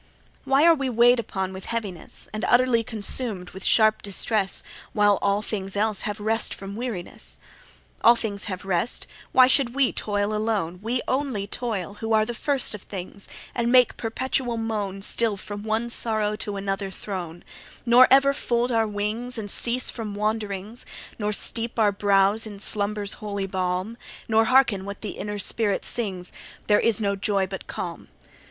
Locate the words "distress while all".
4.01-5.43